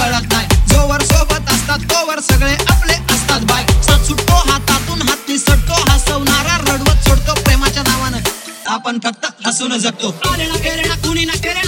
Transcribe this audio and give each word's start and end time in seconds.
कळत 0.00 0.32
नाही. 0.32 0.46
जोवर 0.68 1.02
सोबत 1.02 1.50
असतात 1.52 1.78
तोवर 1.78 2.18
सगळे 2.20 2.54
आपले 2.68 2.92
असतात. 3.14 3.40
बाय. 3.40 3.66
सात 3.82 3.98
सुटतो 3.98 4.34
हातातून 4.34 5.02
हात 5.02 5.30
सटतो 5.38 5.74
हसवणारा 5.90 6.56
रडवत 6.68 7.08
सोडतो 7.08 7.34
प्रेमाच्या 7.34 7.82
नावानं. 7.82 8.18
आपण 8.66 8.98
फक्त 9.04 9.26
हसून 9.46 9.78
जगतो. 9.78 10.10
कुणी 10.10 11.24
ना 11.24 11.32
केले 11.32 11.59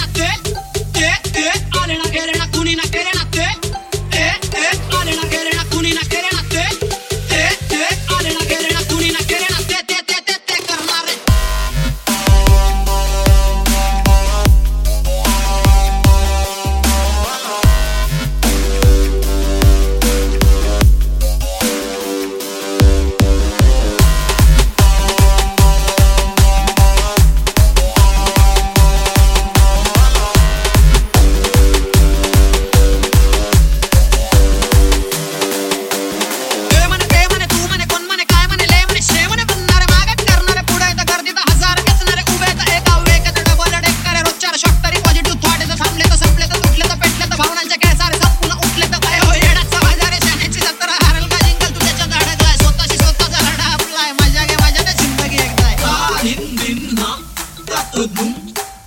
తగ్గదు 58.03 58.25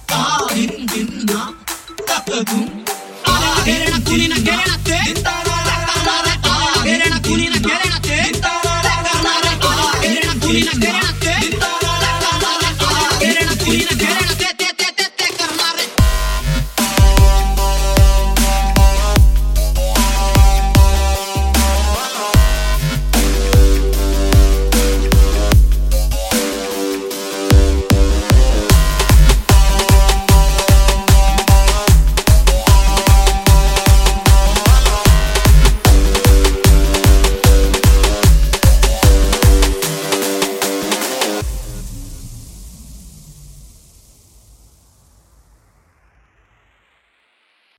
తారిందిన్న 0.10 1.34
తగ్గదు 2.10 2.58
అలా 3.26 3.52
కులిన 4.08 4.34